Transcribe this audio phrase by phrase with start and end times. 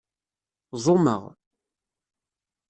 [0.83, 1.23] Ẓumeɣ.